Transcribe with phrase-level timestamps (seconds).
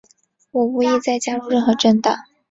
[0.49, 2.17] 我无意再加入任何政党。